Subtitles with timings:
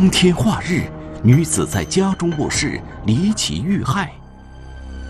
[0.00, 0.84] 光天化日，
[1.22, 4.10] 女子在家中卧室离奇遇害，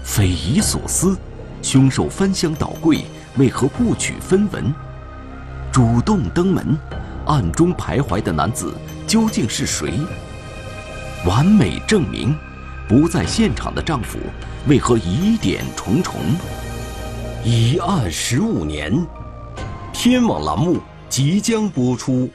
[0.03, 1.17] 匪夷所思，
[1.63, 3.05] 凶手翻箱倒柜，
[3.37, 4.75] 为何不取分文？
[5.71, 6.77] 主动登门，
[7.25, 8.75] 暗中徘徊的男子
[9.07, 9.93] 究竟是谁？
[11.25, 12.37] 完美证明，
[12.89, 14.19] 不在现场的丈夫
[14.67, 16.17] 为何疑点重重？
[17.45, 19.07] 疑案十五年，
[19.93, 22.29] 天网栏目即将播出。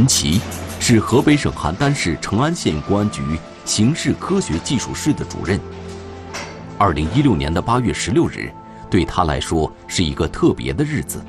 [0.00, 0.40] 陈奇
[0.80, 3.20] 是河北省邯郸市成安县公安局
[3.66, 5.60] 刑事科学技术室的主任。
[6.78, 8.50] 二零一六年的八月十六日，
[8.88, 11.22] 对他来说是一个特别的日子。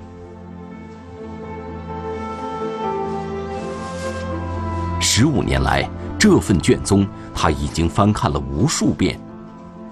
[5.01, 5.85] 十五年来，
[6.17, 9.19] 这份卷宗他已经翻看了无数遍。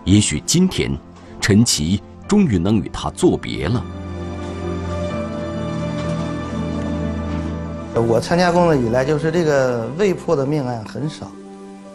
[0.05, 0.97] 也许今天，
[1.41, 3.83] 陈奇终于能与他作别了。
[8.01, 11.31] 我参加工作以来，就是这个未破的命案很少，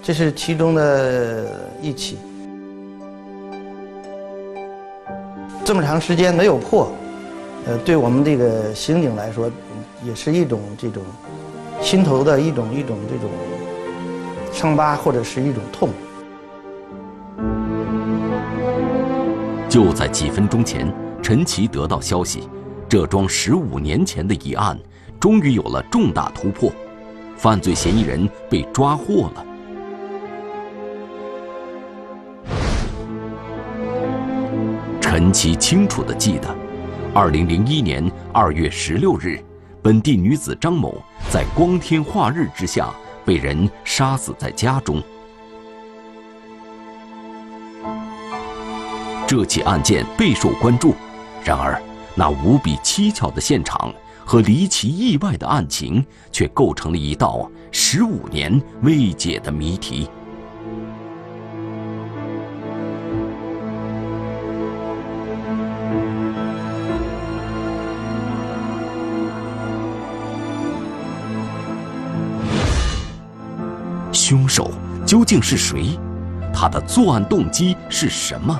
[0.02, 1.47] 这是其中的
[1.80, 2.19] 一起。
[5.64, 6.92] 这么长时间没有破，
[7.66, 9.50] 呃，对我们这个刑警来说，
[10.05, 11.02] 也是一种这种
[11.80, 13.30] 心头的一种一种这种
[14.52, 15.88] 伤疤，或者是一种痛。
[19.69, 20.92] 就在几分钟前，
[21.22, 22.48] 陈奇得到消息，
[22.88, 24.78] 这桩十五年前的疑案。
[25.24, 26.70] 终于有了重大突破，
[27.34, 29.46] 犯罪嫌疑人被抓获了。
[35.00, 36.54] 陈奇清楚地记得，
[37.14, 39.42] 二零零一年二月十六日，
[39.82, 42.92] 本地女子张某在光天化日之下
[43.24, 45.02] 被人杀死在家中。
[49.26, 50.94] 这起案件备受关注，
[51.42, 51.80] 然而
[52.14, 53.91] 那无比蹊跷的现场。
[54.24, 60.08] 和离奇意外的案情，却构成了一道十五年未解的谜题。
[74.12, 74.70] 凶手
[75.04, 75.98] 究竟是谁？
[76.52, 78.58] 他的作案动机是什么？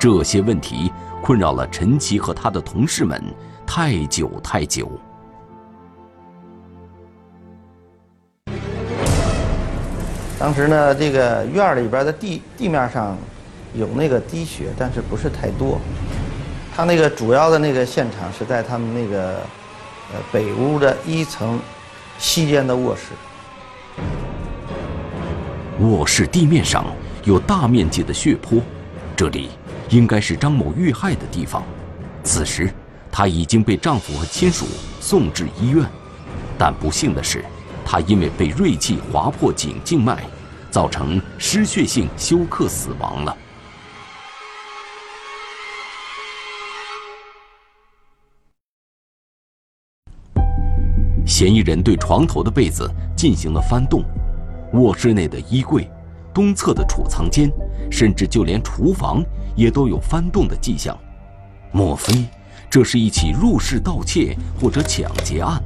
[0.00, 0.90] 这些问题
[1.22, 3.22] 困扰了陈奇和他的同事们。
[3.76, 4.88] 太久太久。
[10.38, 13.18] 当时呢，这个院儿里边的地地面上
[13.74, 15.80] 有那个滴血，但是不是太多。
[16.72, 19.38] 他那个主要的那个现场是在他们那个
[20.12, 21.58] 呃北屋的一层
[22.16, 23.02] 西间的卧室。
[25.80, 26.86] 卧室地面上
[27.24, 28.62] 有大面积的血泊，
[29.16, 29.50] 这里
[29.88, 31.64] 应该是张某遇害的地方。
[32.22, 32.72] 此时。
[33.16, 34.66] 她已经被丈夫和亲属
[35.00, 35.88] 送至医院，
[36.58, 37.44] 但不幸的是，
[37.84, 40.24] 她因为被锐器划破颈静脉，
[40.68, 43.36] 造成失血性休克死亡了。
[51.24, 54.02] 嫌疑人对床头的被子进行了翻动，
[54.72, 55.88] 卧室内的衣柜、
[56.34, 57.48] 东侧的储藏间，
[57.92, 59.24] 甚至就连厨房
[59.54, 60.98] 也都有翻动的迹象，
[61.70, 62.26] 莫非？
[62.74, 65.62] 这是一起入室盗窃或者抢劫案，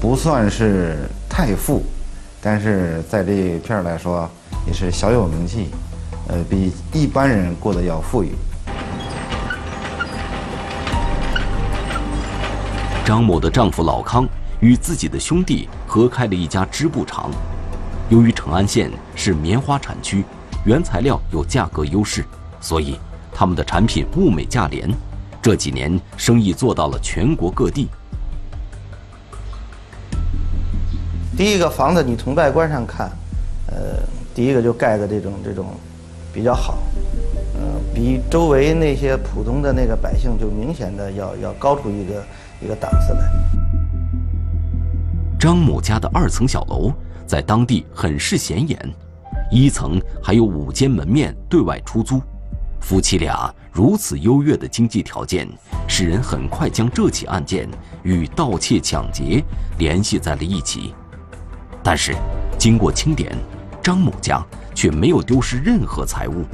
[0.00, 1.84] 不算是太富，
[2.42, 4.28] 但是在这一片来说
[4.66, 5.68] 也是小有名气，
[6.26, 8.30] 呃，比一般人过得要富裕。
[13.04, 14.28] 张某的丈夫老康
[14.58, 17.30] 与自己的兄弟合开了一家织布厂，
[18.08, 20.24] 由于成安县是棉花产区。
[20.64, 22.24] 原材料有价格优势，
[22.60, 22.98] 所以
[23.32, 24.90] 他们的产品物美价廉。
[25.40, 27.88] 这几年生意做到了全国各地。
[31.36, 33.10] 第一个房子，你从外观上看，
[33.68, 34.02] 呃，
[34.34, 35.66] 第一个就盖的这种这种
[36.32, 36.78] 比较好，
[37.54, 42.22] 呃，比周围那些普通的那个百姓就明显的要要高出一个
[42.60, 43.32] 一个档次来。
[45.38, 46.92] 张某家的二层小楼。
[47.26, 48.76] 在当地很是显眼，
[49.50, 52.22] 一层还有五间门面对外出租。
[52.80, 55.46] 夫妻俩如此优越的经济条件，
[55.88, 57.68] 使人很快将这起案件
[58.02, 59.44] 与盗窃抢劫
[59.78, 60.94] 联系在了一起。
[61.82, 62.14] 但是，
[62.58, 63.36] 经过清点，
[63.82, 64.42] 张某家
[64.74, 66.44] 却没有丢失任何财物。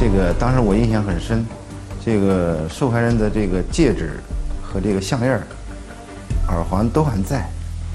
[0.00, 1.44] 这个当时我印象很深，
[2.04, 4.20] 这个受害人的这个戒指
[4.70, 5.32] 和这个项链、
[6.48, 7.48] 耳环都还在。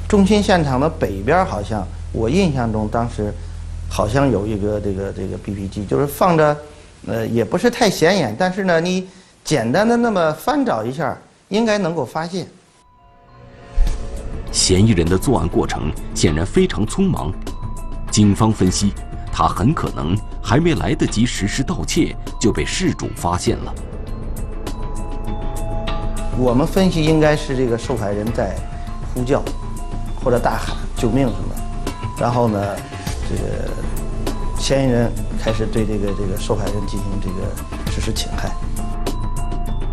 [0.08, 3.34] 中心现场的北边好像，我印象中当时
[3.90, 6.58] 好像有一个这个这个 BP 机，就是放着，
[7.08, 9.08] 呃，也不是太显眼，但是呢，你
[9.44, 11.18] 简单的那么翻找一下，
[11.50, 12.48] 应该能够发现。
[14.52, 17.32] 嫌疑人的作案过程显然非常匆忙，
[18.12, 18.94] 警方分析，
[19.32, 23.74] 他很可能还没来得及实施盗窃就被事主发现了。
[26.38, 28.56] 我们分析应该是这个受害人在
[29.14, 29.44] 呼叫。
[30.24, 31.54] 或者大喊救命什么，
[32.18, 32.58] 然后呢，
[33.30, 33.70] 这个
[34.58, 38.50] 嫌疑人开始对这个这个受害人进行这个实施侵害。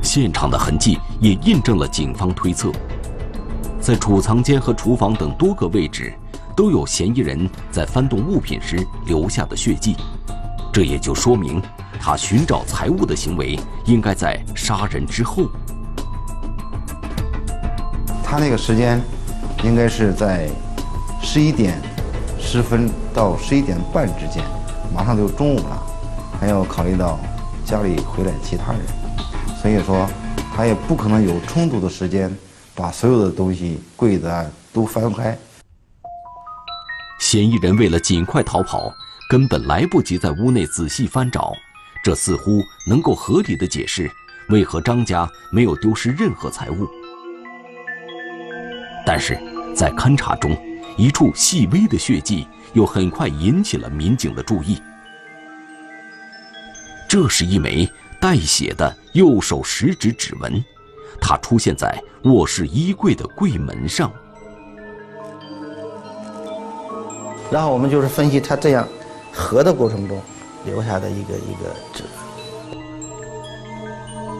[0.00, 2.70] 现场的痕迹也印证了警方推测，
[3.80, 6.14] 在储藏间和厨房等多个位置
[6.54, 9.96] 都有嫌疑人在翻动物品时留下的血迹，
[10.72, 11.60] 这也就说明
[12.00, 15.46] 他寻找财物的行为应该在杀人之后。
[18.30, 19.02] 他那个时间。
[19.62, 20.48] 应该是在
[21.20, 21.78] 十一点
[22.38, 24.42] 十分到十一点半之间，
[24.90, 25.82] 马上就中午了，
[26.40, 27.20] 还要考虑到
[27.62, 28.80] 家里回来其他人，
[29.60, 30.08] 所以说
[30.56, 32.34] 他也不可能有充足的时间
[32.74, 35.38] 把所有的东西柜子啊都翻开。
[37.18, 38.90] 嫌疑人为了尽快逃跑，
[39.28, 41.52] 根本来不及在屋内仔细翻找，
[42.02, 44.10] 这似乎能够合理的解释
[44.48, 46.88] 为何张家没有丢失任何财物。
[49.10, 49.36] 但是，
[49.74, 50.56] 在勘查中，
[50.96, 54.80] 一处细微的血迹又很快引起了民警的注意。
[57.08, 57.90] 这是一枚
[58.20, 60.64] 带血的右手食指指纹，
[61.20, 64.12] 它出现在卧室衣柜的柜门上。
[67.50, 68.86] 然后我们就是分析他这样
[69.32, 70.22] 合的过程中
[70.64, 72.04] 留下的一个一个指
[72.70, 72.78] 纹。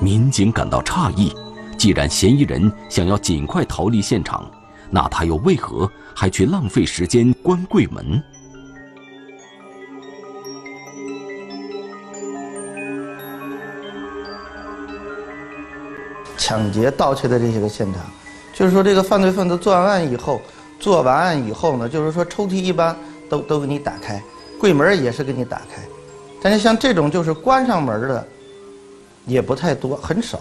[0.00, 1.34] 民警感到诧异，
[1.76, 4.48] 既然嫌疑人想要尽快逃离现场。
[4.90, 8.22] 那他又为何还去浪费时间关柜门？
[16.36, 18.02] 抢劫、盗窃的这些个现场，
[18.52, 20.42] 就是说这个犯罪分子作案以后，
[20.80, 22.96] 做完案以后呢，就是说抽屉一般
[23.28, 24.20] 都都给你打开，
[24.58, 25.82] 柜门也是给你打开，
[26.42, 28.26] 但是像这种就是关上门的，
[29.26, 30.40] 也不太多，很少。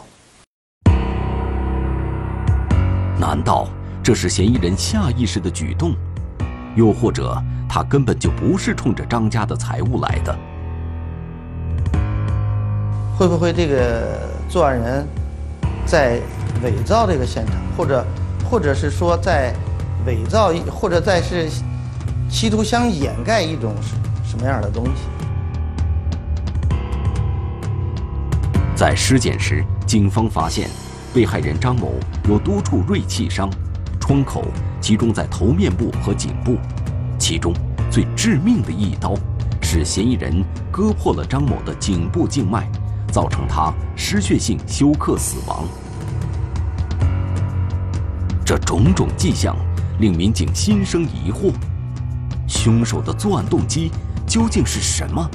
[3.19, 3.67] 难道？
[4.09, 5.93] 这是嫌疑人下意识的举动，
[6.75, 7.39] 又或者
[7.69, 10.35] 他根本就不是冲着张家的财物来的？
[13.15, 14.19] 会不会这个
[14.49, 15.07] 作案人，
[15.85, 16.19] 在
[16.63, 18.03] 伪造这个现场，或者，
[18.49, 19.53] 或者是说在
[20.07, 21.47] 伪造，或者在是
[22.31, 23.75] 企图想掩盖一种
[24.23, 25.03] 什么样的东西？
[28.75, 30.67] 在尸检时，警方发现
[31.13, 31.93] 被害人张某
[32.27, 33.47] 有多处锐器伤。
[34.09, 34.43] 窗口
[34.81, 36.57] 集中在头面部和颈部，
[37.19, 37.53] 其中
[37.91, 39.13] 最致命的一刀，
[39.61, 42.67] 是嫌疑人割破了张某的颈部静脉，
[43.11, 45.63] 造成他失血性休克死亡。
[48.43, 49.55] 这种种迹象
[49.99, 51.53] 令民警心生疑惑：
[52.47, 53.91] 凶手的作案动机
[54.25, 55.29] 究竟是什么？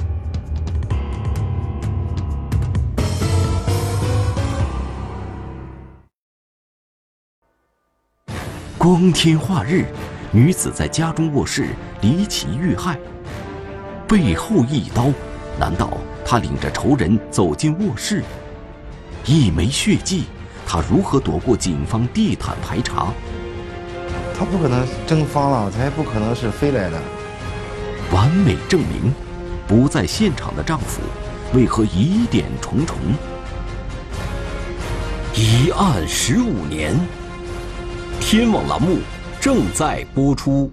[8.85, 9.83] 光天化日，
[10.29, 11.69] 女子在家中卧室
[12.01, 12.99] 离奇遇害，
[14.07, 15.07] 背后一刀，
[15.59, 18.23] 难道她领着仇人走进卧室？
[19.25, 20.25] 一枚血迹，
[20.67, 23.07] 她如何躲过警方地毯排查？
[24.37, 27.01] 她不可能蒸发了，她也不可能是飞来的。
[28.11, 29.11] 完美证明，
[29.67, 31.01] 不在现场的丈夫
[31.55, 32.95] 为何疑点重重？
[35.33, 36.95] 一案十五年。
[38.19, 38.97] 天网栏目
[39.39, 40.71] 正在播出。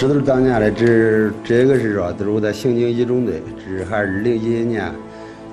[0.00, 4.92] 这都是当年的，这这个是说，都是我在刑警一中队，这是还是二零一一年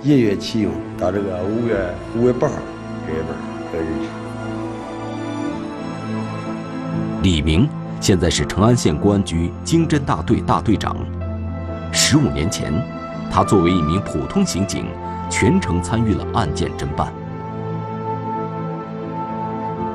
[0.04, 1.76] 一月启用到这个五月
[2.16, 2.54] 五月八号
[3.08, 3.36] 这一本
[3.74, 4.08] 这日期。
[7.24, 7.68] 李明
[8.00, 10.96] 现在是成安县公安局经侦大队大队长。
[11.92, 12.72] 十五年前，
[13.32, 14.86] 他作为一名普通刑警，
[15.30, 17.12] 全程参与了案件侦办。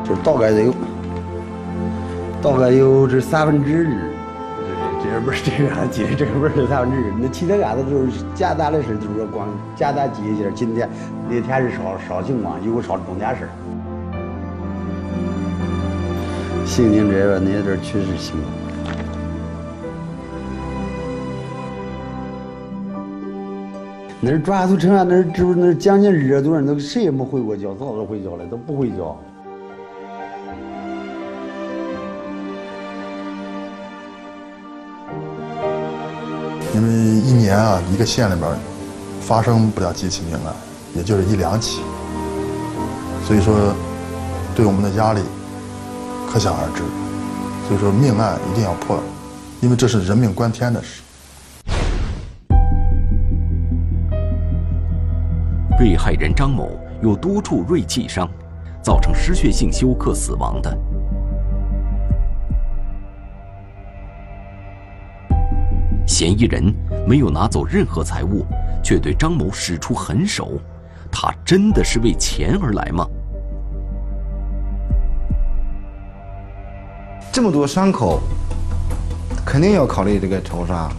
[0.03, 0.75] 就大概得有，
[2.43, 10.51] 大概有这三分之二，这这不是这个记得这个不是三分之二，那其他案子都是简单的事，就是说光简单记一下。
[10.53, 10.89] 今天
[11.29, 13.51] 那天是烧烧情况，有个烧重点事儿。
[16.71, 18.47] 刑警这边那阵确实辛苦。
[24.21, 28.97] 那儿转出城啊，那儿住那将近二十多人，都谁也没回过家，早都回家了，都不回家。
[36.73, 38.49] 因为一年啊，一个县里边
[39.21, 40.55] 发生不了几起命案，
[40.95, 41.81] 也就是一两起，
[43.27, 43.75] 所以说
[44.55, 45.21] 对我们的压力
[46.31, 46.83] 可想而知。
[47.67, 49.03] 所以说命案一定要破，
[49.61, 51.03] 因为这是人命关天的事。
[55.79, 56.71] 被害人张某
[57.03, 58.29] 有多处锐器伤，
[58.83, 60.77] 造成失血性休克死亡的。
[66.07, 66.75] 嫌疑人
[67.07, 68.45] 没有拿走任何财物，
[68.85, 70.61] 却对张某使出狠手，
[71.11, 73.07] 他真的是为钱而来吗？
[77.33, 78.21] 这么多伤口，
[79.47, 80.91] 肯定要考虑这个仇杀。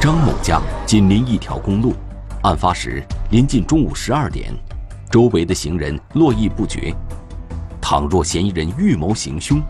[0.00, 1.94] 张某家紧邻一条公路，
[2.42, 4.54] 案发时临近中午十二点，
[5.10, 6.94] 周围的行人络绎不绝。
[7.80, 9.60] 倘若嫌疑人预谋行凶，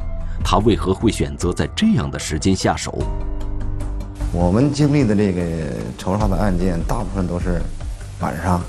[0.44, 2.96] 他为何会选择在这样的时间下手？
[4.30, 5.42] 我们经历的这个
[5.96, 7.62] 仇杀的案件，大部分都是
[8.20, 8.60] 晚上，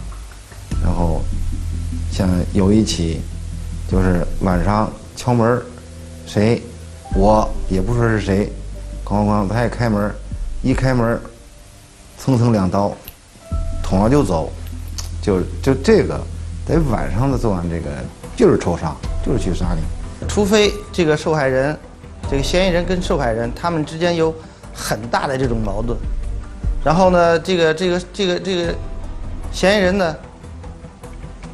[0.81, 1.21] 然后
[2.11, 3.21] 像有一起
[3.91, 5.61] 就是晚上敲门，
[6.25, 6.61] 谁，
[7.13, 8.49] 我也不说是谁，
[9.03, 10.09] 咣咣咣，他一开门，
[10.61, 11.19] 一开门。
[12.23, 12.95] 蹭蹭两刀，
[13.81, 14.47] 捅了就走，
[15.23, 16.21] 就就这个，
[16.67, 17.89] 在晚上的作案，这个
[18.35, 18.95] 就是仇杀，
[19.25, 19.81] 就是去杀你。
[20.27, 21.75] 除非这个受害人，
[22.29, 24.31] 这个嫌疑人跟受害人他们之间有
[24.71, 25.97] 很大的这种矛盾，
[26.85, 28.75] 然后呢，这个这个这个这个
[29.51, 30.15] 嫌疑人呢，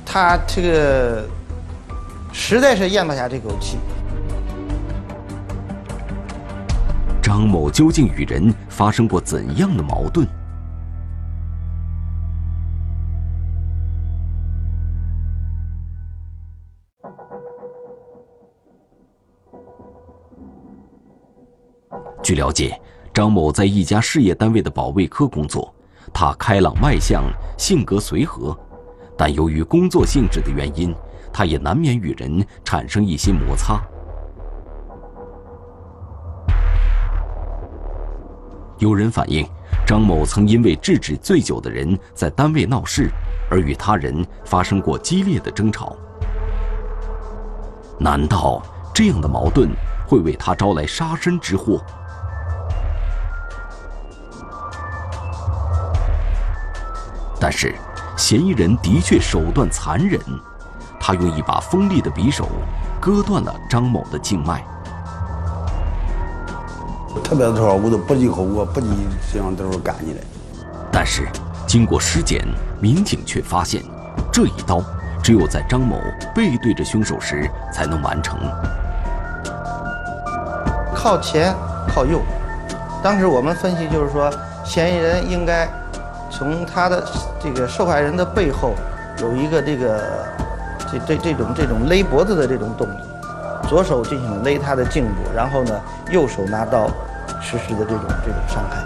[0.06, 1.24] 他这个
[2.40, 3.80] 实在是咽不下这口气。
[7.20, 10.26] 张某究竟与人发生过怎样的矛盾？
[22.24, 22.80] 据了解，
[23.14, 25.74] 张某在一家事业单位的保卫科工作，
[26.14, 27.24] 他开朗外向，
[27.58, 28.58] 性格随和，
[29.18, 30.96] 但由于工作性质的原因，
[31.32, 33.82] 他也难免与人产生一些摩擦。
[38.80, 39.48] 有人反映，
[39.86, 43.10] 张某曾因为制止醉酒的人在单位闹事，
[43.50, 45.96] 而与他人发生过激烈的争吵。
[48.00, 48.62] 难道
[48.94, 49.70] 这样的矛盾
[50.08, 51.82] 会为他招来杀身之祸？
[57.40, 57.74] 但是，
[58.16, 60.20] 嫌疑人的确手段残忍，
[61.08, 62.50] 他用一把锋利的匕首
[63.00, 64.62] 割断了张某的静脉。
[67.24, 68.90] 特别的时候，我都不计后果，不计
[69.32, 70.20] 这样都是干你的。
[70.92, 71.26] 但是，
[71.66, 72.46] 经过尸检，
[72.82, 73.82] 民警却发现，
[74.34, 74.84] 这一刀
[75.24, 75.96] 只有在张某
[76.36, 78.38] 背对着凶手时才能完成。
[80.94, 81.56] 靠前，
[81.88, 82.20] 靠右。
[83.02, 84.30] 当时我们分析就是说，
[84.66, 85.70] 嫌疑人应该。
[86.30, 87.02] 从他的
[87.40, 88.74] 这个受害人的背后
[89.22, 90.28] 有一个这个
[90.92, 92.98] 这这这种这种勒脖子的这种动作，
[93.70, 96.88] 左手进行勒他的颈部，然后呢右手拿刀
[97.42, 98.86] 实施的这种这种伤害。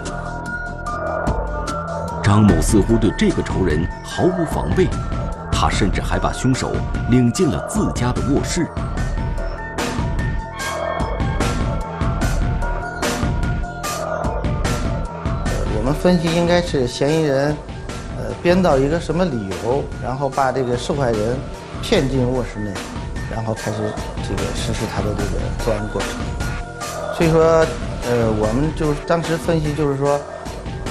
[2.22, 4.88] 张某似乎对这个仇人毫无防备，
[5.52, 6.72] 他甚至还把凶手
[7.10, 8.66] 领进了自家的卧室。
[15.76, 17.56] 我们分析应该是嫌疑人，
[18.16, 21.36] 呃，编造一个什么理由，然后把这个受害人
[21.82, 22.72] 骗进卧室内，
[23.30, 23.78] 然后开始
[24.22, 26.10] 这个实施他的这个作案过程。
[27.14, 27.42] 所以说，
[28.08, 30.18] 呃，我们就当时分析就是说，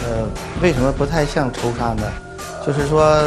[0.04, 0.28] 呃，
[0.62, 2.04] 为什么不太像仇杀呢？
[2.66, 3.20] 就是说，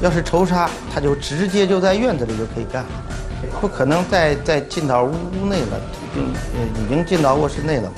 [0.00, 2.84] 要是仇杀，他就直接就在院子里就可以干，
[3.60, 5.12] 不可能再再进到屋
[5.42, 7.90] 屋内了，已经已经进到卧室内了。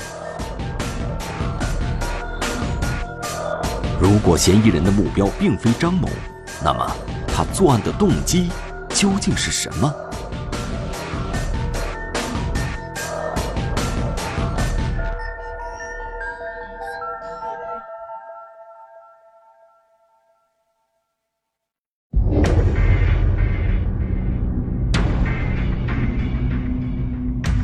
[4.00, 6.09] 如果嫌疑人的目标并非张某，
[6.64, 6.91] 那么
[7.34, 8.50] 他作案的动机
[8.90, 9.92] 究竟是什么？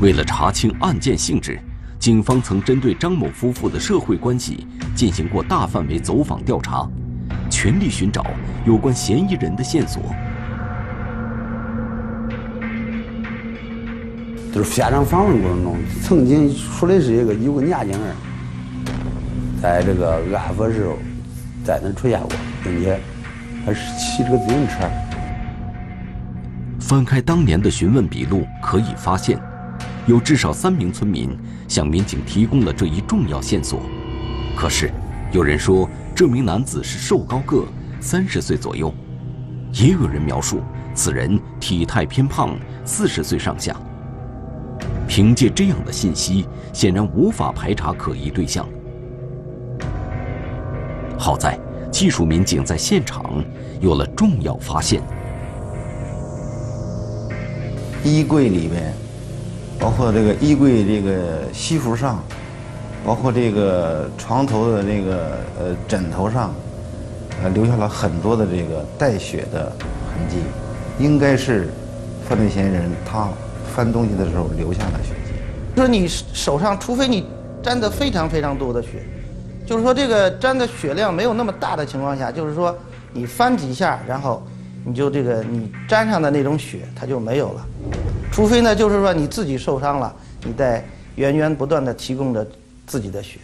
[0.01, 1.61] 为了查清案件性质
[1.99, 6.89] 警方曾针对张某夫妇的社会关系进行过大范围走访调查。
[7.61, 8.25] 全力寻找
[8.65, 10.01] 有关嫌疑人的线索。
[14.55, 18.15] 就是现场访问过程中，曾经说的是一个有个年轻人，
[19.61, 20.97] 在这个案发时候
[21.65, 22.31] 在那出现过，
[22.63, 23.01] 并且
[23.67, 24.89] 还是骑着个自行车。
[26.79, 29.37] 翻开当年的询问笔录，可以发现，
[30.07, 31.37] 有至少三名村民
[31.67, 33.83] 向民警提供了这一重要线索。
[34.57, 34.93] 可是，
[35.33, 37.63] 有人说这名男子是瘦高个，
[38.01, 38.93] 三十岁左右；
[39.73, 40.61] 也有人描述
[40.93, 43.77] 此人体态偏胖，四十岁上下。
[45.07, 48.69] 凭借这样的信息，显然无法排查可疑对象。
[51.17, 51.57] 好在
[51.89, 53.41] 技术民警在现场
[53.81, 55.01] 有了重要发现：
[58.03, 58.93] 衣柜里面，
[59.79, 62.21] 包括这个衣柜这个西服上，
[63.05, 66.55] 包括这个床头的那个呃枕头上，
[67.43, 69.73] 呃留下了很多的这个带血的
[70.11, 70.37] 痕迹，
[70.99, 71.69] 应该是
[72.29, 73.29] 犯罪嫌疑人他。
[73.71, 75.33] 翻东西的时候留下的血迹，
[75.77, 77.25] 说你手上，除非你
[77.63, 79.05] 沾的非常非常多的血，
[79.65, 82.77] 就是说这个沾的血量没有那么大的情况下，就是说
[83.13, 84.43] 你翻几下，然后
[84.85, 87.65] 你就这个你沾上的那种血它就没有了，
[88.33, 90.13] 除非呢就是说你自己受伤了，
[90.43, 92.45] 你在源源不断的提供着
[92.89, 93.39] 自己的血。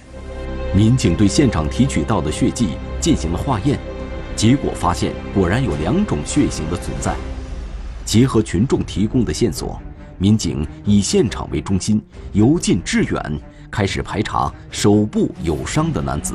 [0.75, 2.71] 民警对现场提取到的血迹
[3.01, 3.79] 进行了化验，
[4.35, 7.15] 结果发现果然有两种血型的存在，
[8.05, 9.81] 结合群众提供的线索。
[10.17, 12.03] 民警以现场为中心，
[12.33, 16.35] 由近至远，开始排查手部有伤的男子。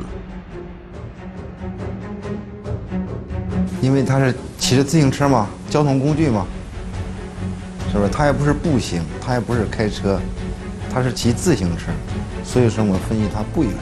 [3.82, 6.46] 因为他是骑着自行车嘛，交通工具嘛，
[7.90, 8.10] 是不是？
[8.10, 10.20] 他也不是步行，他也不是开车，
[10.92, 11.90] 他是骑自行车，
[12.44, 13.72] 所以说我分析他不远。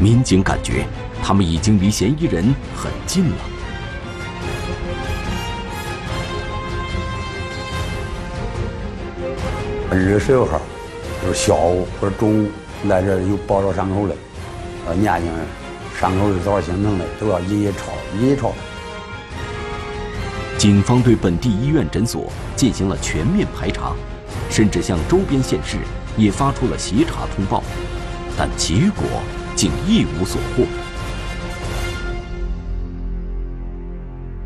[0.00, 0.86] 民警感觉
[1.22, 3.36] 他们已经离嫌疑人很近了。
[9.90, 10.60] 二月十六号，
[11.22, 12.50] 就是下午或者中午
[12.86, 14.14] 来这有包着伤口的，
[14.86, 15.46] 呃，年轻人，
[15.98, 18.52] 伤口是早形成的，都要一一抄，一一抄。
[20.58, 23.94] 警方对本地医院诊所进行了全面排查，
[24.50, 25.78] 甚至向周边县市
[26.16, 27.62] 也发出了协查通报，
[28.36, 29.04] 但结果
[29.54, 30.64] 竟一无所获。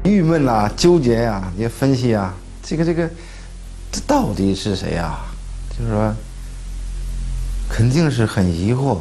[0.05, 3.09] 郁闷呐，纠结呀，也分析啊，这个这个，
[3.91, 5.19] 这到底是谁呀？
[5.71, 6.15] 就是说，
[7.71, 8.99] 肯定是很疑惑。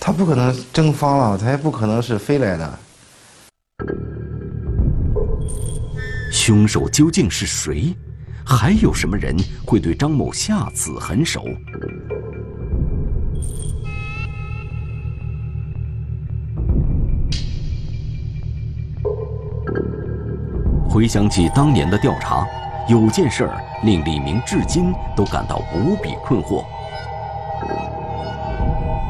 [0.00, 2.78] 他不可能蒸发了，他也不可能是飞来的。
[6.32, 7.94] 凶手究竟是谁？
[8.44, 11.42] 还有什么人会对张某下此狠手？
[20.88, 22.46] 回想起当年的调查。
[22.88, 26.64] 有件事儿令李明至今都感到无比困惑。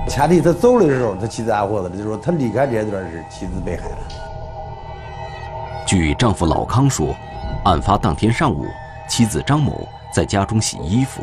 [0.06, 3.98] 前提他走的时候，他妻子安活着，就是说他离开这段是妻子被害了。
[5.86, 7.16] 据丈夫老康说，
[7.64, 8.66] 案发当天上午，
[9.14, 11.22] 妻子张某在家中洗衣服，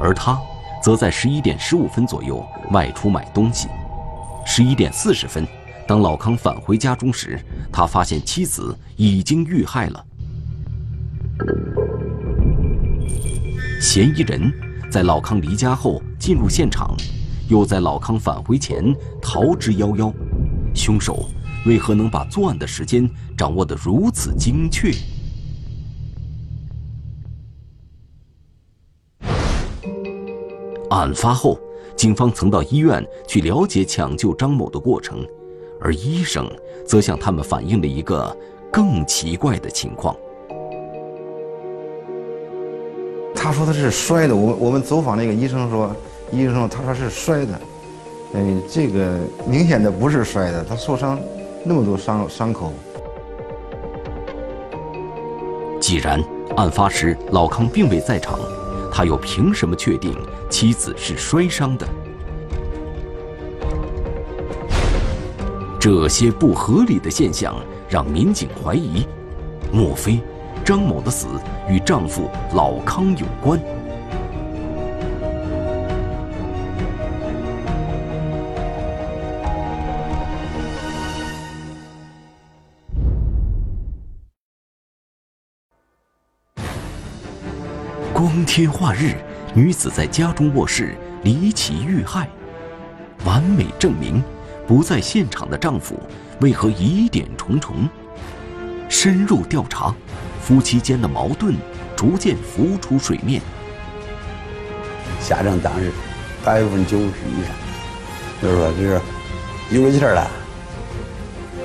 [0.00, 0.40] 而他
[0.82, 3.68] 则在十一点十五分左右外出买东西。
[4.46, 5.46] 十一点四十分，
[5.86, 7.38] 当老康返回家中时，
[7.70, 10.06] 他发现妻子已经遇害了。
[13.78, 14.50] 嫌疑人
[14.90, 16.96] 在老康离家后进入现场，
[17.50, 18.82] 又在老康返回前
[19.20, 20.10] 逃之夭夭。
[20.74, 21.28] 凶手
[21.66, 24.94] 为何能把作案的时间掌握得如此精确？
[30.90, 31.58] 案发后，
[31.96, 35.26] 警方曾到医院去了解抢救张某的过程，
[35.80, 36.50] 而医生
[36.86, 38.34] 则向他们反映了一个
[38.72, 40.16] 更奇怪的情况。
[43.34, 45.90] 他说他是摔的，我我们走访那个医生说，
[46.32, 47.60] 医生说他说是摔的，
[48.34, 51.18] 嗯，这个明显的不是摔的，他受伤
[51.64, 52.72] 那么多伤伤口。
[55.80, 56.22] 既然
[56.56, 58.38] 案发时老康并未在场，
[58.90, 60.12] 他又凭什么确定
[60.48, 61.86] 妻子是摔伤的？
[65.80, 67.54] 这些不合理的现象
[67.88, 69.06] 让民警怀疑，
[69.72, 70.20] 莫非？
[70.64, 71.28] 张某的死
[71.66, 73.58] 与丈夫老康有关。
[88.12, 89.14] 光天化日，
[89.54, 92.28] 女子在家中卧室离奇遇害，
[93.24, 94.22] 完美证明
[94.66, 95.98] 不在现场的丈夫
[96.40, 97.88] 为何疑点重重。
[98.88, 99.94] 深入调查，
[100.40, 101.54] 夫妻间的矛盾
[101.96, 103.40] 逐渐浮出水面。
[105.20, 105.90] 下证当时
[106.44, 107.54] 百分之九十以上，
[108.40, 109.00] 就是说这是
[109.70, 110.30] 有了气儿了，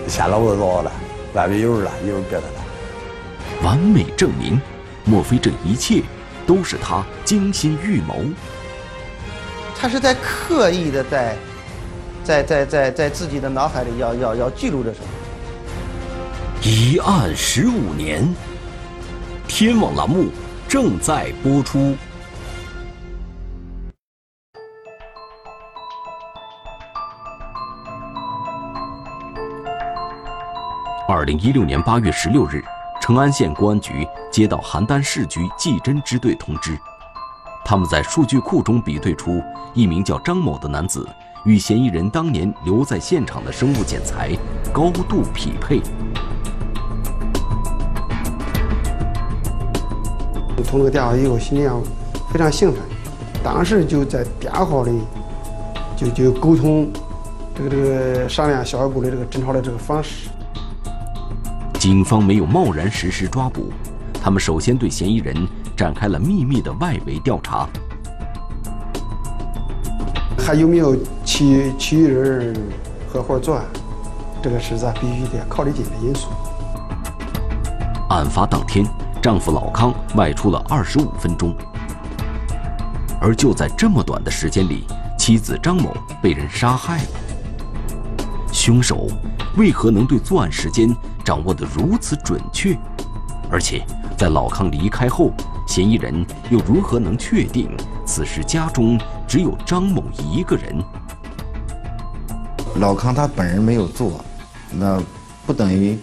[0.07, 0.91] 下楼子走了，
[1.33, 2.63] 外边有人了，有人别的了。
[3.61, 4.59] 完美证明，
[5.05, 6.01] 莫非这一切
[6.45, 8.25] 都是他精心预谋？
[9.79, 11.35] 他是在刻意的在，
[12.23, 15.05] 在在在在自己的脑海里要要要记录着什么？
[16.61, 18.33] 一案十五年，
[19.47, 20.27] 天网栏目
[20.67, 21.95] 正在播出。
[31.05, 32.63] 二零一六年八月十六日，
[33.03, 36.79] 成安县公安局接到邯郸市局技侦支队通知，
[37.65, 41.05] 他们在数据库中比对出一名叫张某的男子
[41.43, 44.31] 与嫌疑人当年留在现场的生物检材
[44.71, 45.81] 高度匹配。
[50.65, 51.69] 通这个电话以后，心里
[52.31, 52.79] 非常兴奋，
[53.43, 55.01] 当时就在电话里
[55.97, 56.89] 就就沟通，
[57.53, 60.29] 这个这个商量下一步的这个侦查的这个方式。
[61.83, 63.69] 警方没有贸然实施抓捕，
[64.13, 65.35] 他们首先对嫌疑人
[65.75, 67.67] 展开了秘密的外围调查。
[70.39, 72.55] 还有没有其其余人
[73.05, 73.65] 合伙作案？
[74.41, 76.29] 这个是咱必须得考虑进的因素。
[78.11, 78.85] 案发当天，
[79.21, 81.53] 丈夫老康外出了二十五分钟，
[83.19, 84.85] 而就在这么短的时间里，
[85.19, 87.09] 妻子张某被人杀害了。
[88.53, 89.05] 凶手
[89.55, 90.95] 为何能对作案时间？
[91.23, 92.77] 掌握得如此准确，
[93.49, 93.85] 而且
[94.17, 95.31] 在老康离开后，
[95.65, 97.69] 嫌疑人又如何能确定
[98.05, 100.83] 此时家中只有张某一个人？
[102.75, 104.25] 老康他本人没有做，
[104.69, 105.01] 那
[105.45, 105.97] 不等于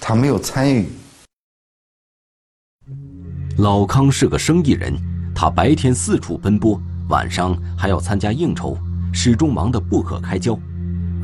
[0.00, 0.90] 他没有参与。
[3.58, 4.96] 老康是个生意人，
[5.32, 8.76] 他白天四处奔波，晚上还要参加应酬，
[9.12, 10.58] 始终忙得不可开交，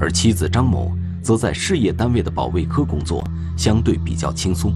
[0.01, 0.93] 而妻子张某。
[1.23, 3.25] 则在事业单位的保卫科工作，
[3.57, 4.75] 相对比较轻松。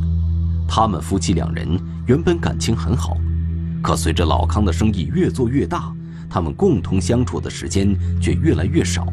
[0.67, 3.19] 他们夫妻两人原本感情很好，
[3.83, 5.93] 可随着老康的生意越做越大，
[6.27, 9.07] 他们共同相处的时间却越来越少。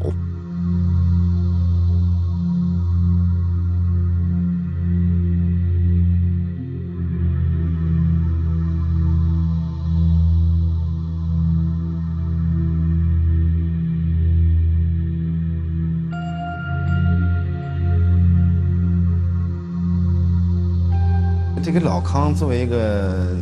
[21.66, 23.36] 这个老康作为一个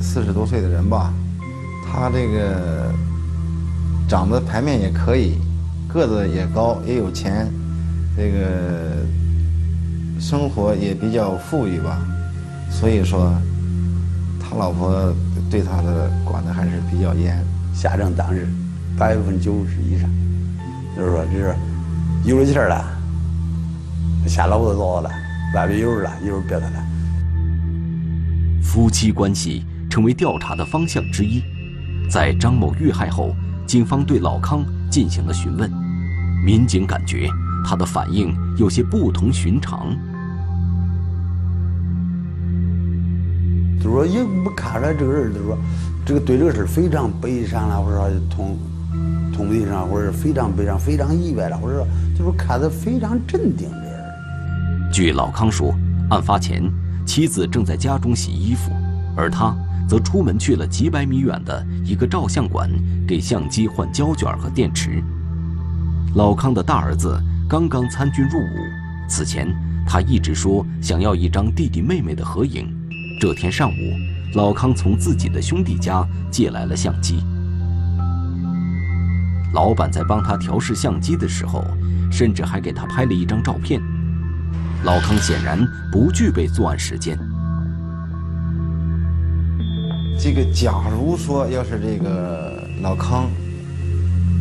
[0.00, 1.12] 四十多岁的人吧，
[1.84, 2.94] 他这个
[4.08, 5.36] 长得牌面也可以，
[5.88, 7.52] 个子也高，也有钱，
[8.16, 9.02] 这个
[10.20, 11.98] 生活也比较富裕吧，
[12.70, 13.34] 所以说
[14.38, 15.12] 他老婆
[15.50, 17.44] 对他的管的还是比较严。
[17.74, 18.46] 下证当日
[18.96, 20.08] 百分之九十以上，
[20.96, 21.52] 就是说这是
[22.24, 22.84] 有了气儿了，
[24.24, 25.10] 下楼子走了，
[25.56, 26.84] 外边有人了，有人别的了。
[28.74, 31.40] 夫妻关系成为调查的方向之一。
[32.10, 33.32] 在张某遇害后，
[33.68, 35.70] 警方对老康进行了询问，
[36.44, 37.28] 民警感觉
[37.64, 39.96] 他的反应有些不同寻常。
[43.80, 45.56] 就说也不看出来这个人，就是说
[46.04, 48.58] 这个对这个事非常悲伤了，或者说痛
[49.32, 51.86] 痛悲伤，或者非常悲伤、非常意外了，或者说
[52.18, 53.70] 就是看得非常镇定。
[53.70, 54.92] 的人。
[54.92, 55.72] 据老康说，
[56.10, 56.60] 案发前。
[57.04, 58.70] 妻子正在家中洗衣服，
[59.16, 59.54] 而他
[59.88, 62.70] 则出门去了几百米远的一个照相馆，
[63.06, 65.02] 给相机换胶卷和电池。
[66.14, 69.48] 老康的大儿子刚刚参军入伍，此前
[69.86, 72.66] 他一直说想要一张弟弟妹妹的合影。
[73.20, 73.94] 这天上午，
[74.34, 77.22] 老康从自己的兄弟家借来了相机。
[79.52, 81.64] 老板在帮他调试相机的时候，
[82.10, 83.80] 甚至还给他拍了一张照片。
[84.84, 85.58] 老康显然
[85.90, 87.18] 不具备作案时间。
[90.20, 93.30] 这个，假如说要是这个老康，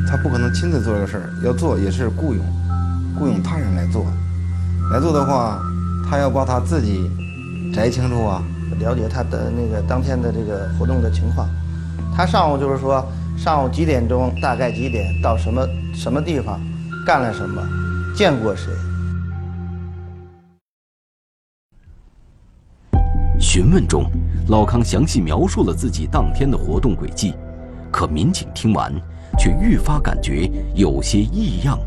[0.06, 2.43] 他不可能亲自做这个事儿，要做也是雇佣，
[3.17, 4.06] 雇佣他人来做。
[4.91, 5.62] 来做的话，
[6.10, 7.10] 他要把他自己
[7.73, 8.43] 摘清楚啊，
[8.79, 11.47] 了解他的那个当天的这个活动的情况。
[12.13, 13.06] 他上午就是说，
[13.38, 16.60] 上午几点钟，大概几点到什么什么地方，
[17.06, 17.62] 干了什么，
[18.13, 18.73] 见过谁。
[23.53, 24.03] 询问中，
[24.47, 27.35] 老康详细描述了自己当天的活动轨迹，
[27.91, 28.91] 可民警听完，
[29.37, 31.77] 却愈发感觉有些异样。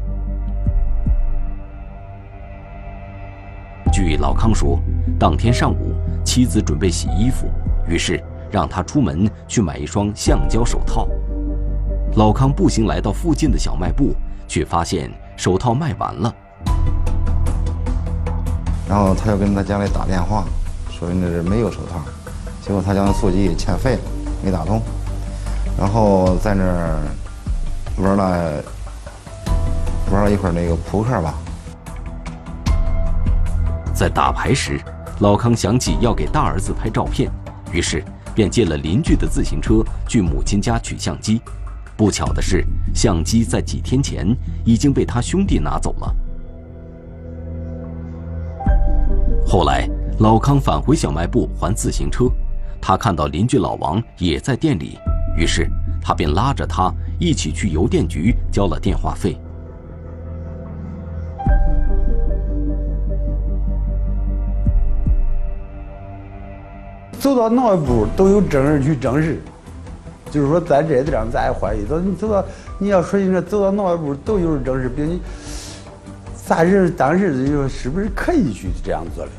[3.93, 4.79] 据老康说，
[5.19, 5.93] 当天上午，
[6.25, 7.49] 妻子准备洗衣服，
[7.89, 11.09] 于是让他出门去买一双橡胶手套。
[12.15, 14.15] 老康步行来到附近的小卖部，
[14.47, 16.33] 却发现手套卖完了。
[18.89, 20.45] 然后他又跟他家里打电话，
[20.99, 22.01] 说那是没有手套，
[22.63, 24.01] 结果他家的座机欠费了，
[24.43, 24.81] 没打通。
[25.79, 26.99] 然后在那儿
[27.99, 28.65] 玩了
[30.11, 31.35] 玩了一会儿那个扑克吧。
[33.95, 34.81] 在打牌时，
[35.21, 37.31] 老康想起要给大儿子拍照片，
[37.73, 38.03] 于是
[38.35, 41.43] 便借了邻居的自行车去母亲家取相机。
[41.95, 44.27] 不巧的是，相机在几天前
[44.65, 46.15] 已经被他兄弟拿走了。
[49.47, 52.25] 后来，老康返回小卖部还自行车，
[52.81, 54.99] 他看到邻居老王也在店里，
[55.37, 55.69] 于是
[56.01, 59.39] 他便拉着他一起去邮电局交了电话费。
[67.19, 69.39] 走到哪一步都有证人去证实，
[70.31, 72.43] 就是说在这地方咱也怀疑，走你走到
[72.79, 75.19] 你要说你这走到哪一步都有人证实，并且
[76.35, 79.31] 咱人当时就是不是可以去这样做的？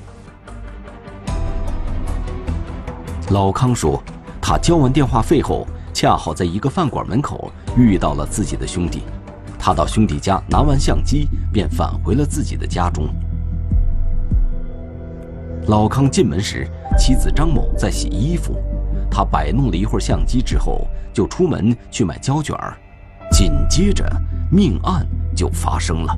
[3.31, 4.01] 老康说，
[4.41, 9.03] 他交完电话费后，恰好在一个饭馆门口遇到了自己的兄弟，
[9.59, 13.09] 他到兄弟家拿完相机，便返回了自己的家中。
[15.67, 16.65] 老康进门时，
[16.97, 18.55] 妻子张某在洗衣服，
[19.11, 22.77] 他摆弄了一会儿相机之后，就出门去买胶卷儿，
[23.29, 24.09] 紧接着
[24.49, 26.17] 命案就发生了。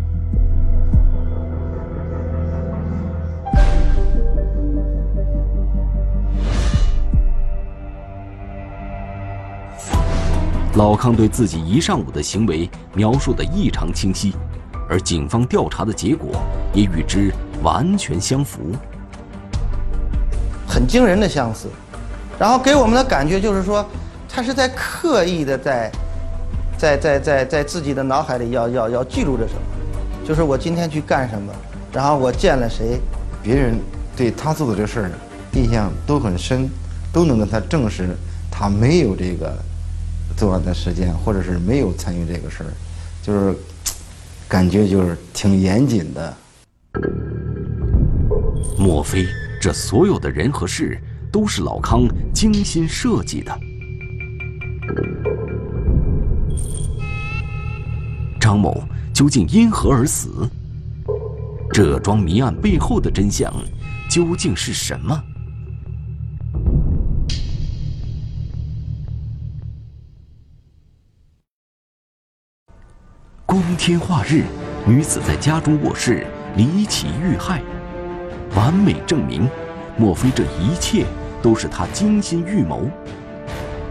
[10.76, 14.36] 老康对自己一上午的行为描述的异常清晰，
[14.88, 16.30] 而警方调查的结果
[16.74, 18.60] 也与之完全相符，
[20.68, 21.68] 很惊人的相似。
[22.38, 23.84] 然后给我们的感觉就是说，
[24.30, 25.92] 他是在刻意的在，
[26.78, 29.62] 在在在在自己的脑海里要要要记录着什么，
[30.24, 31.52] 就是我今天去干什么，
[31.92, 33.00] 然后我见了谁，
[33.42, 33.76] 别人
[34.16, 35.12] 对他做的这事儿
[35.56, 36.70] 印象都很深，
[37.12, 38.16] 都能跟他证实
[38.52, 39.52] 他没有这个。
[40.40, 42.72] 作案的时间，或者是没有参与这个事儿，
[43.22, 43.54] 就是
[44.48, 46.34] 感觉就是挺严谨的。
[48.78, 49.26] 莫非
[49.60, 50.98] 这所有的人和事
[51.30, 53.60] 都是老康精心设计的？
[58.40, 58.82] 张某
[59.14, 60.50] 究竟因何而死？
[61.74, 63.54] 这桩谜案背后的真相
[64.10, 65.22] 究竟是什么？
[73.90, 74.44] 天化日，
[74.86, 76.24] 女子在家中卧室
[76.56, 77.60] 离奇遇害，
[78.54, 79.50] 完美证明，
[79.98, 81.08] 莫非这一切
[81.42, 82.88] 都是他精心预谋？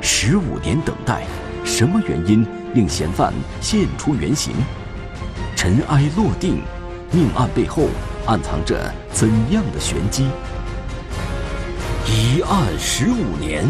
[0.00, 1.24] 十五年等待，
[1.64, 4.54] 什么原因令嫌犯现出原形？
[5.56, 6.62] 尘埃落定，
[7.10, 7.88] 命案背后
[8.24, 10.28] 暗藏着怎样的玄机？
[12.06, 13.64] 一案十五年，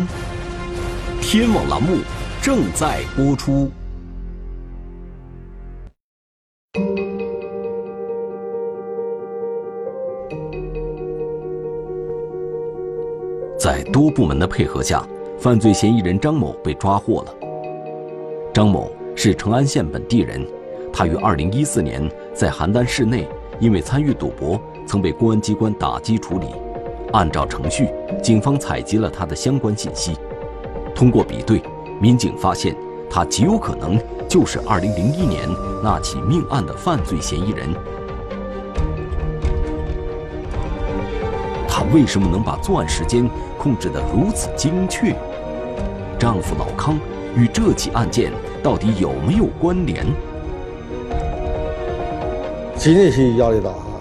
[1.22, 2.00] 天网栏目
[2.42, 3.72] 正在播出。
[13.68, 15.06] 在多部门的配合下，
[15.38, 17.34] 犯罪嫌疑人张某被抓获了。
[18.50, 20.42] 张某是成安县本地人，
[20.90, 23.28] 他于2014年在邯郸市内
[23.60, 26.46] 因为参与赌博，曾被公安机关打击处理。
[27.12, 27.90] 按照程序，
[28.22, 30.16] 警方采集了他的相关信息，
[30.94, 31.62] 通过比对，
[32.00, 32.74] 民警发现
[33.10, 35.46] 他极有可能就是2001年
[35.84, 37.68] 那起命案的犯罪嫌疑人。
[41.68, 43.28] 他为什么能把作案时间？
[43.68, 45.14] 控制得如此精确，
[46.18, 46.98] 丈夫老康
[47.36, 50.06] 与这起案件到底有没有关联？
[52.78, 54.00] 真的是压力大啊！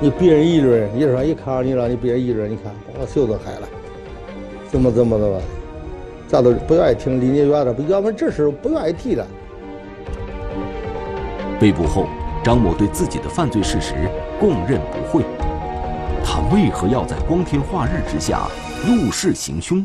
[0.00, 3.68] 你别人议论，你说一看到你了，你别人议论，你看把我袖子害了，
[4.70, 5.38] 怎么怎么的吧？
[6.26, 9.26] 咱都不愿意听，离你远点，要不这事不愿意提了。
[11.60, 12.06] 被捕后，
[12.42, 13.92] 张某对自己的犯罪事实
[14.40, 15.22] 供认不讳。
[16.36, 18.46] 他为何要在光天化日之下
[18.86, 19.82] 入室行凶？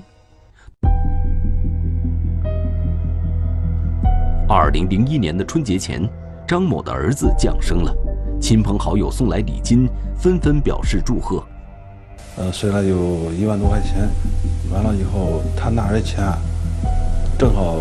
[4.49, 6.05] 二零零一年的春节前，
[6.45, 7.95] 张某的儿子降生了，
[8.41, 9.87] 亲朋好友送来礼金，
[10.17, 11.41] 纷纷表示祝贺。
[12.35, 14.09] 呃，虽然有一万多块钱，
[14.73, 16.21] 完了以后他拿着钱，
[17.39, 17.77] 正好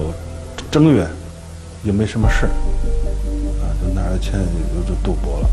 [0.70, 1.04] 正月
[1.82, 2.50] 又没什么事儿，
[3.64, 4.38] 啊，就拿着钱
[4.72, 5.50] 就就赌博了。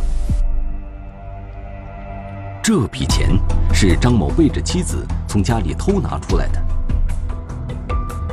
[2.68, 3.30] 这笔钱
[3.74, 6.62] 是张某背着妻子从家里偷拿出来的。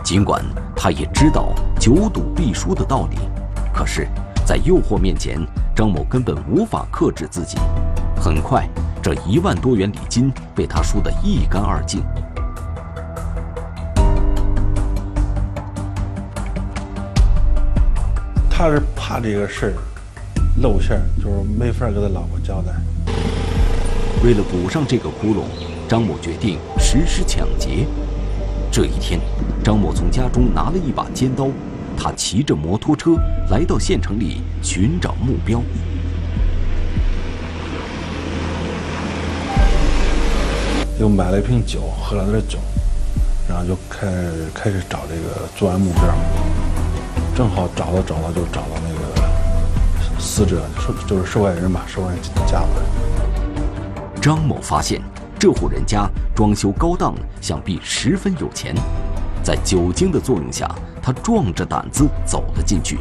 [0.03, 0.45] 尽管
[0.75, 3.17] 他也知道久赌必输的道理，
[3.73, 4.09] 可是，
[4.45, 5.39] 在诱惑面前，
[5.73, 7.59] 张某根本无法克制自己。
[8.21, 8.69] 很快，
[9.01, 12.03] 这一万多元礼金被他输得一干二净。
[18.51, 19.75] 他是怕这个事儿
[20.61, 22.73] 露馅儿，就是没法给他老婆交代。
[24.25, 25.43] 为了补上这个窟窿，
[25.87, 27.87] 张某决定实施抢劫。
[28.73, 29.21] 这一天，
[29.63, 31.49] 张某从家中拿了一把尖刀，
[31.95, 33.17] 他骑着摩托车
[33.51, 35.61] 来到县城里寻找目标。
[40.99, 42.59] 又买了一瓶酒，喝了点酒，
[43.47, 46.03] 然后就开始开始找这个作案目标。
[47.37, 53.34] 正好找到找到就找到那个死者，受就是受害人吧，受害人家了。
[54.25, 55.03] 张某发现
[55.39, 58.75] 这户人家装修高档，想必十分有钱。
[59.43, 60.67] 在酒精的作用下，
[61.03, 62.97] 他壮着胆子走了进去。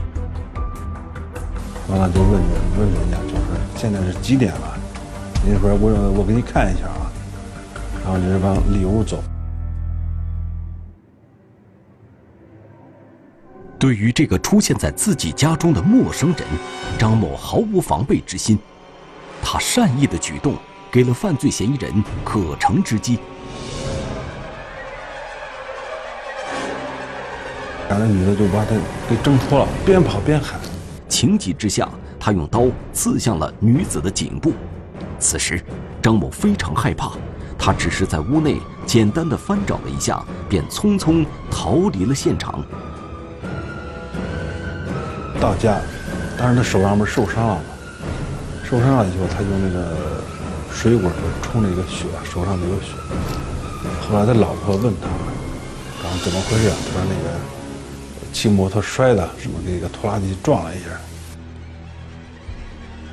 [1.87, 4.77] 完了就问问人家，就是现在是几点了？
[5.45, 7.09] 人家说我我给你看一下啊，
[8.03, 9.23] 然后就是往里屋走。
[13.79, 16.45] 对于这个出现在自己家中的陌生人，
[16.99, 18.59] 张某毫无防备之心。
[19.41, 20.55] 他善意的举动
[20.93, 21.91] 给了犯罪嫌疑人
[22.23, 23.17] 可乘之机。
[27.89, 28.75] 然后那女的就把他
[29.09, 30.59] 给挣脱了，边跑边喊。
[31.09, 34.53] 情急之下，他用刀刺向了女子的颈部。
[35.17, 35.59] 此时，
[35.99, 37.13] 张某非常害怕，
[37.57, 42.63] 他只是在屋内简单的翻找了一下，便匆匆逃离了现场。
[45.41, 45.81] 到家，
[46.37, 47.61] 当时他手上不是受伤了吗？
[48.63, 50.22] 受伤了以后，他用那个
[50.73, 52.93] 水管冲了一个血，手上流血。
[54.01, 55.07] 后来他老婆问他，
[56.03, 56.69] 然后怎么回事？
[56.69, 57.39] 他说那个
[58.33, 60.85] 骑摩托摔的，什么给一个拖拉机撞了一下。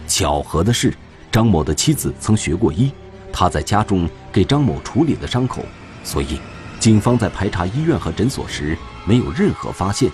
[0.09, 0.93] 巧合的是，
[1.31, 2.93] 张某的妻子曾学过医，
[3.33, 5.65] 她在家中给张某处理了伤口，
[6.03, 6.41] 所以
[6.81, 10.11] 警方在排查医院和诊所时没有任何发现。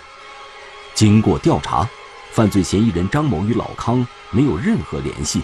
[0.94, 1.88] 经过调查。
[2.32, 5.40] 犯罪嫌疑人张某与老康没有任何联系，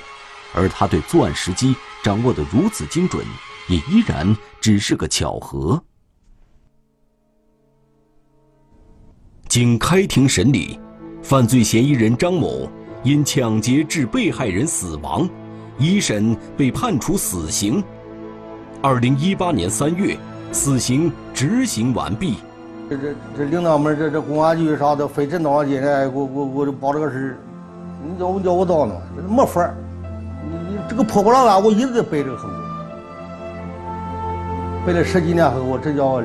[0.52, 3.24] 而他对作案时机掌握的如此精准，
[3.68, 5.80] 也依然只是个巧合。
[9.48, 10.80] 经开庭审理，
[11.22, 12.68] 犯罪嫌疑人张某
[13.04, 15.28] 因抢劫致被害人死亡，
[15.78, 17.82] 一审被判处死刑。
[18.82, 20.18] 二零一八年三月，
[20.50, 22.38] 死刑执行完毕。
[22.90, 27.38] 这这这领导们，这这公安局啥的费这脑筋来，我我我就报这个事
[28.04, 29.00] 你叫我叫我咋弄？
[29.28, 29.72] 没法
[30.88, 32.56] 这个破破烂烂，我一直背这个后果，
[34.86, 36.22] 背了十几年后，我这叫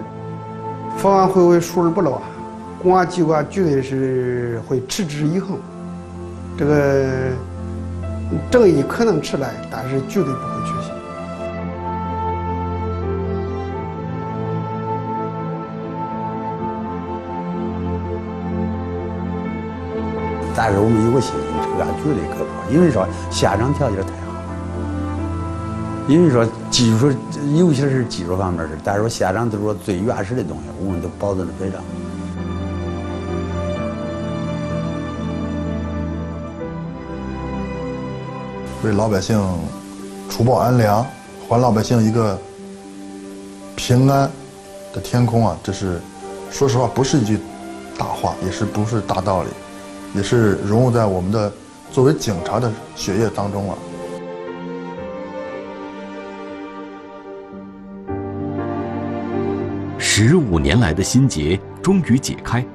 [0.98, 2.22] 法案会为疏而不漏啊！
[2.82, 5.58] 公安机关绝对是会持之以恒。
[6.58, 7.06] 这个
[8.52, 10.92] 正义可能迟来，但是绝对不会缺席。
[20.56, 24.27] 但是我们有个信心，这个案绝对可破，因为说现场条件太好，
[26.08, 27.12] 因为说技术，
[27.56, 31.82] 尤其是技术方面的事，但是说现场都是说最原始的东西，我们都保证的非常。
[38.84, 39.38] 为老百姓
[40.30, 41.06] 除暴安良，
[41.50, 42.40] 还老百姓一个
[43.76, 44.32] 平安
[44.94, 45.58] 的天空啊！
[45.62, 46.00] 这是
[46.50, 47.38] 说实话，不是一句
[47.98, 49.50] 大话，也是不是大道理。
[50.16, 51.52] 也是融入在我们的
[51.92, 53.78] 作为警察的血液当中了。
[60.20, 62.66] 十五年来的心结终于解开，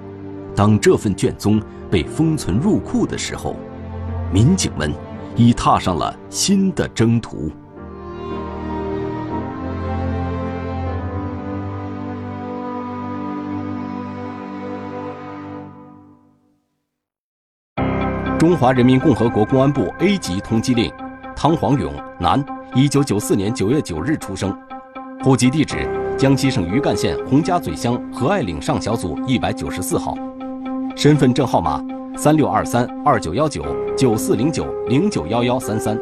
[0.54, 3.56] 当这份卷宗被封存入库的时候，
[4.32, 4.94] 民警们
[5.34, 7.50] 已踏上了新的征途。
[18.38, 20.92] 中华人民共和国公安部 A 级通缉令：
[21.34, 22.40] 汤黄勇，男，
[22.76, 24.56] 一九九四年九月九日出生，
[25.24, 25.88] 户籍地址
[26.18, 30.16] 江西省余干县洪家嘴乡和爱岭上小组一百九十四号，
[30.94, 31.82] 身份证号码
[32.16, 33.64] 三六二三二九幺九
[33.96, 35.98] 九四零九零九幺幺三三，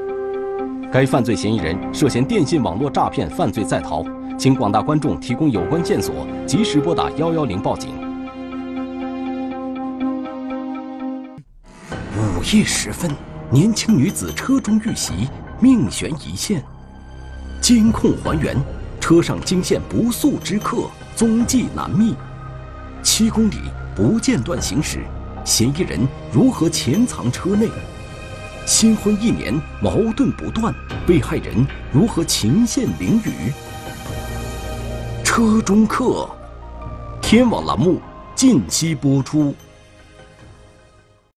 [0.93, 4.05] 该犯罪嫌疑人涉嫌电信网络诈骗犯罪在逃，
[4.39, 6.15] 请广大观众提供有关线索，
[6.47, 7.91] 及时拨打幺幺零报警。
[12.17, 13.11] 午夜时分，
[13.49, 15.29] 年轻女子车中遇袭，
[15.61, 16.63] 命悬一线。
[17.61, 18.57] 监控还原，
[19.11, 22.15] 车上惊现不速之客，踪迹难觅。
[23.03, 23.57] 七公里
[23.93, 25.01] 不间断行驶，
[25.45, 27.69] 嫌疑人如何潜藏车内？
[28.67, 29.53] 新婚一年，
[29.83, 30.73] 矛盾不断，
[31.09, 33.53] 被害人如何情陷囹圄？
[35.25, 36.31] 车中客，
[37.21, 38.01] 天网栏目
[38.37, 39.53] 近期播出。